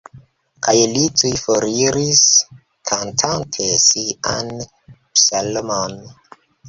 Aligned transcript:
Kaj 0.67 0.73
li 0.93 1.01
tuj 1.21 1.29
foriris, 1.41 2.21
kantante 2.93 3.67
sian 3.85 4.51
psalmon. 4.71 6.01